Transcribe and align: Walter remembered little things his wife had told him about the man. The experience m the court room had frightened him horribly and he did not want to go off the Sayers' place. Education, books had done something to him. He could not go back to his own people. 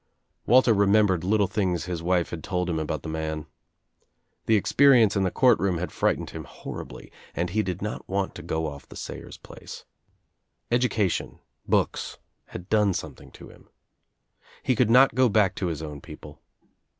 Walter 0.47 0.73
remembered 0.73 1.23
little 1.23 1.45
things 1.45 1.85
his 1.85 2.01
wife 2.01 2.31
had 2.31 2.43
told 2.43 2.67
him 2.71 2.79
about 2.79 3.03
the 3.03 3.07
man. 3.07 3.45
The 4.47 4.55
experience 4.55 5.15
m 5.15 5.21
the 5.21 5.29
court 5.29 5.59
room 5.59 5.77
had 5.77 5.91
frightened 5.91 6.31
him 6.31 6.43
horribly 6.45 7.11
and 7.35 7.51
he 7.51 7.61
did 7.61 7.83
not 7.83 8.09
want 8.09 8.33
to 8.33 8.41
go 8.41 8.65
off 8.65 8.89
the 8.89 8.95
Sayers' 8.95 9.37
place. 9.37 9.85
Education, 10.71 11.37
books 11.67 12.17
had 12.45 12.67
done 12.67 12.95
something 12.95 13.29
to 13.33 13.49
him. 13.49 13.69
He 14.63 14.75
could 14.75 14.89
not 14.89 15.13
go 15.13 15.29
back 15.29 15.53
to 15.57 15.67
his 15.67 15.83
own 15.83 16.01
people. 16.01 16.41